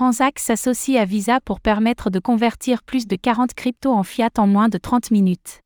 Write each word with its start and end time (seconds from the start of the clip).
Transac 0.00 0.38
s'associe 0.38 0.96
à 0.96 1.04
Visa 1.04 1.40
pour 1.44 1.60
permettre 1.60 2.08
de 2.08 2.18
convertir 2.18 2.82
plus 2.82 3.06
de 3.06 3.16
40 3.16 3.52
cryptos 3.52 3.92
en 3.92 4.02
fiat 4.02 4.30
en 4.38 4.46
moins 4.46 4.70
de 4.70 4.78
30 4.78 5.10
minutes. 5.10 5.60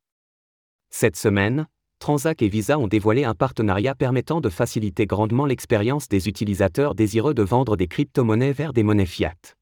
Cette 0.89 1.15
semaine, 1.15 1.67
Transac 1.99 2.41
et 2.41 2.49
Visa 2.49 2.77
ont 2.77 2.89
dévoilé 2.89 3.23
un 3.23 3.33
partenariat 3.33 3.95
permettant 3.95 4.41
de 4.41 4.49
faciliter 4.49 5.05
grandement 5.05 5.45
l'expérience 5.45 6.09
des 6.09 6.27
utilisateurs 6.27 6.95
désireux 6.95 7.33
de 7.33 7.43
vendre 7.43 7.77
des 7.77 7.87
crypto-monnaies 7.87 8.51
vers 8.51 8.73
des 8.73 8.83
monnaies 8.83 9.05
fiat. 9.05 9.55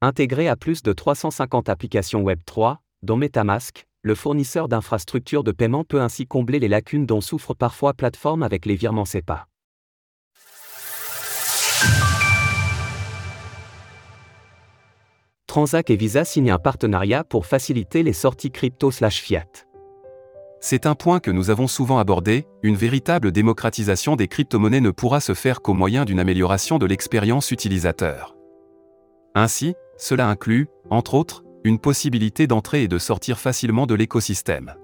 Intégré 0.00 0.48
à 0.48 0.56
plus 0.56 0.82
de 0.82 0.94
350 0.94 1.68
applications 1.68 2.22
Web3, 2.22 2.78
dont 3.02 3.18
MetaMask, 3.18 3.84
le 4.00 4.14
fournisseur 4.14 4.66
d'infrastructures 4.66 5.44
de 5.44 5.52
paiement 5.52 5.84
peut 5.84 6.00
ainsi 6.00 6.26
combler 6.26 6.58
les 6.58 6.68
lacunes 6.68 7.04
dont 7.04 7.20
souffre 7.20 7.52
parfois 7.52 7.92
plateforme 7.92 8.44
avec 8.44 8.64
les 8.64 8.76
virements 8.76 9.04
SEPA. 9.04 9.46
Transac 15.54 15.88
et 15.90 15.94
Visa 15.94 16.24
signent 16.24 16.50
un 16.50 16.58
partenariat 16.58 17.22
pour 17.22 17.46
faciliter 17.46 18.02
les 18.02 18.12
sorties 18.12 18.50
crypto/fiat. 18.50 19.68
C'est 20.60 20.84
un 20.84 20.96
point 20.96 21.20
que 21.20 21.30
nous 21.30 21.48
avons 21.48 21.68
souvent 21.68 21.98
abordé, 21.98 22.48
une 22.64 22.74
véritable 22.74 23.30
démocratisation 23.30 24.16
des 24.16 24.26
crypto-monnaies 24.26 24.80
ne 24.80 24.90
pourra 24.90 25.20
se 25.20 25.32
faire 25.32 25.62
qu'au 25.62 25.72
moyen 25.72 26.04
d'une 26.04 26.18
amélioration 26.18 26.78
de 26.78 26.86
l'expérience 26.86 27.52
utilisateur. 27.52 28.34
Ainsi, 29.36 29.76
cela 29.96 30.26
inclut, 30.26 30.66
entre 30.90 31.14
autres, 31.14 31.44
une 31.62 31.78
possibilité 31.78 32.48
d'entrer 32.48 32.82
et 32.82 32.88
de 32.88 32.98
sortir 32.98 33.38
facilement 33.38 33.86
de 33.86 33.94
l'écosystème. 33.94 34.74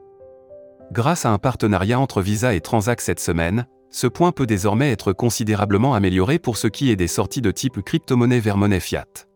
Grâce 0.92 1.26
à 1.26 1.32
un 1.32 1.38
partenariat 1.38 1.98
entre 1.98 2.22
Visa 2.22 2.54
et 2.54 2.60
Transac 2.60 3.00
cette 3.00 3.18
semaine, 3.18 3.66
ce 3.90 4.06
point 4.06 4.30
peut 4.30 4.46
désormais 4.46 4.92
être 4.92 5.12
considérablement 5.12 5.94
amélioré 5.94 6.38
pour 6.38 6.56
ce 6.56 6.68
qui 6.68 6.92
est 6.92 6.96
des 6.96 7.08
sorties 7.08 7.42
de 7.42 7.50
type 7.50 7.82
crypto-monnaie 7.82 8.38
vers 8.38 8.56
monnaie 8.56 8.78
fiat. 8.78 9.29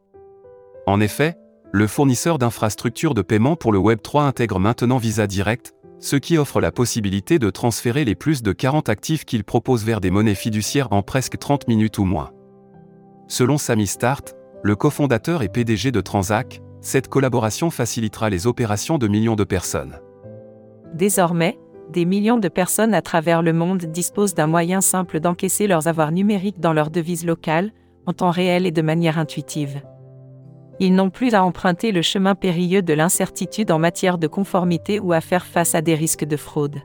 En 0.87 1.01
effet, 1.01 1.37
le 1.73 1.87
fournisseur 1.87 2.39
d'infrastructures 2.39 3.15
de 3.15 3.23
paiement 3.23 3.57
pour 3.57 3.73
le 3.73 3.79
Web3 3.79 4.23
intègre 4.23 4.59
maintenant 4.59 4.99
Visa 4.99 5.27
Direct, 5.27 5.75
ce 5.99 6.17
qui 6.17 6.37
offre 6.37 6.61
la 6.61 6.71
possibilité 6.71 7.39
de 7.39 7.49
transférer 7.49 8.05
les 8.05 8.15
plus 8.15 8.43
de 8.43 8.53
40 8.53 8.91
actifs 8.91 9.25
qu'il 9.25 9.45
propose 9.45 9.85
vers 9.85 10.01
des 10.01 10.11
monnaies 10.11 10.35
fiduciaires 10.35 10.93
en 10.93 11.03
presque 11.03 11.39
30 11.39 11.69
minutes 11.69 11.99
ou 11.99 12.05
moins. 12.05 12.33
Selon 13.29 13.57
Sami 13.57 13.87
Start, 13.87 14.35
le 14.63 14.77
cofondateur 14.77 15.43
et 15.43 15.49
PDG 15.49 15.91
de 15.91 16.03
Transac, 16.03 16.61
cette 16.83 17.09
collaboration 17.09 17.71
facilitera 17.71 18.29
les 18.29 18.47
opérations 18.47 18.99
de 18.99 19.09
millions 19.09 19.37
de 19.37 19.45
personnes. 19.45 19.99
Désormais, 20.93 21.59
des 21.91 22.05
millions 22.05 22.39
de 22.39 22.49
personnes 22.49 22.93
à 22.93 23.01
travers 23.01 23.43
le 23.43 23.55
monde 23.55 23.87
disposent 23.87 24.35
d'un 24.35 24.47
moyen 24.47 24.83
simple 24.83 25.21
d'encaisser 25.21 25.67
leurs 25.67 25.89
avoirs 25.89 26.13
numériques 26.13 26.61
dans 26.61 26.75
leur 26.75 26.91
devise 26.91 27.25
locale, 27.25 27.73
en 28.07 28.13
temps 28.13 28.31
réel 28.31 28.67
et 28.67 28.71
de 28.71 28.83
manière 28.83 29.19
intuitive. 29.19 29.83
Ils 30.81 30.95
n'ont 30.95 31.11
plus 31.11 31.35
à 31.35 31.45
emprunter 31.45 31.93
le 31.93 32.03
chemin 32.03 32.35
périlleux 32.35 32.83
de 32.83 32.95
l'incertitude 32.95 33.71
en 33.71 33.79
matière 33.79 34.19
de 34.19 34.27
conformité 34.27 34.99
ou 34.99 35.13
à 35.13 35.21
faire 35.21 35.47
face 35.47 35.75
à 35.75 35.83
des 35.83 35.95
risques 35.95 36.25
de 36.25 36.37
fraude. 36.37 36.83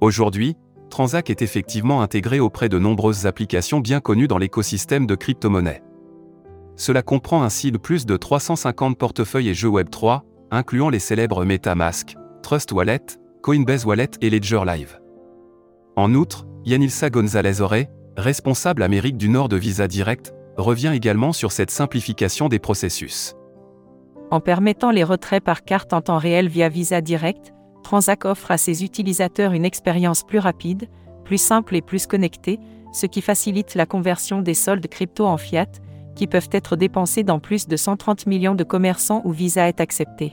Aujourd'hui, 0.00 0.56
Transac 0.90 1.30
est 1.30 1.42
effectivement 1.42 2.00
intégré 2.00 2.40
auprès 2.40 2.68
de 2.68 2.78
nombreuses 2.78 3.26
applications 3.26 3.80
bien 3.80 4.00
connues 4.00 4.28
dans 4.28 4.38
l'écosystème 4.38 5.06
de 5.06 5.14
crypto-monnaies. 5.14 5.82
Cela 6.76 7.02
comprend 7.02 7.42
ainsi 7.42 7.72
de 7.72 7.78
plus 7.78 8.06
de 8.06 8.16
350 8.16 8.96
portefeuilles 8.98 9.48
et 9.48 9.54
jeux 9.54 9.70
Web3, 9.70 10.20
incluant 10.50 10.90
les 10.90 10.98
célèbres 10.98 11.44
MetaMask, 11.44 12.16
Trust 12.42 12.72
Wallet, 12.72 13.00
Coinbase 13.42 13.84
Wallet 13.84 14.10
et 14.20 14.30
Ledger 14.30 14.62
Live. 14.66 15.00
En 15.96 16.14
outre, 16.14 16.46
Yanilsa 16.64 17.10
Gonzalez-Oré, 17.10 17.88
responsable 18.16 18.82
Amérique 18.82 19.16
du 19.16 19.28
Nord 19.28 19.48
de 19.48 19.56
Visa 19.56 19.88
Direct, 19.88 20.34
revient 20.56 20.92
également 20.94 21.32
sur 21.32 21.52
cette 21.52 21.70
simplification 21.70 22.48
des 22.48 22.58
processus. 22.58 23.34
En 24.30 24.40
permettant 24.40 24.90
les 24.90 25.04
retraits 25.04 25.42
par 25.42 25.64
carte 25.64 25.92
en 25.92 26.00
temps 26.00 26.18
réel 26.18 26.48
via 26.48 26.68
Visa 26.68 27.00
Direct, 27.00 27.52
Transac 27.84 28.24
offre 28.24 28.50
à 28.50 28.58
ses 28.58 28.82
utilisateurs 28.82 29.52
une 29.52 29.64
expérience 29.64 30.24
plus 30.24 30.40
rapide, 30.40 30.88
plus 31.24 31.38
simple 31.38 31.76
et 31.76 31.82
plus 31.82 32.06
connectée, 32.06 32.58
ce 32.92 33.06
qui 33.06 33.20
facilite 33.20 33.74
la 33.74 33.86
conversion 33.86 34.42
des 34.42 34.54
soldes 34.54 34.86
crypto 34.88 35.26
en 35.26 35.36
fiat, 35.36 35.66
qui 36.16 36.26
peuvent 36.26 36.48
être 36.50 36.76
dépensés 36.76 37.22
dans 37.22 37.38
plus 37.38 37.68
de 37.68 37.76
130 37.76 38.26
millions 38.26 38.54
de 38.54 38.64
commerçants 38.64 39.22
où 39.24 39.32
Visa 39.32 39.68
est 39.68 39.80
accepté. 39.80 40.32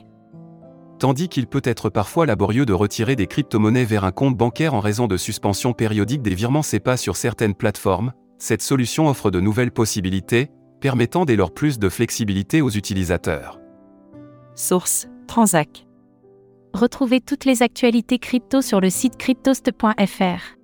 Tandis 0.97 1.27
qu'il 1.27 1.47
peut 1.47 1.61
être 1.65 1.89
parfois 1.89 2.25
laborieux 2.25 2.65
de 2.65 2.73
retirer 2.73 3.15
des 3.15 3.27
crypto-monnaies 3.27 3.83
vers 3.83 4.05
un 4.05 4.11
compte 4.11 4.37
bancaire 4.37 4.73
en 4.73 4.79
raison 4.79 5.07
de 5.07 5.17
suspension 5.17 5.73
périodique 5.73 6.21
des 6.21 6.33
virements 6.33 6.61
SEPA 6.63 6.95
sur 6.97 7.17
certaines 7.17 7.55
plateformes, 7.55 8.13
cette 8.43 8.61
solution 8.61 9.07
offre 9.07 9.31
de 9.31 9.39
nouvelles 9.39 9.71
possibilités, 9.71 10.51
permettant 10.81 11.23
dès 11.23 11.37
lors 11.37 11.53
plus 11.53 11.79
de 11.79 11.87
flexibilité 11.87 12.61
aux 12.61 12.71
utilisateurs. 12.71 13.61
Source 14.53 15.07
Transac. 15.27 15.87
Retrouvez 16.73 17.21
toutes 17.21 17.45
les 17.45 17.63
actualités 17.63 18.19
crypto 18.19 18.61
sur 18.61 18.81
le 18.81 18.89
site 18.89 19.15
cryptost.fr. 19.15 20.57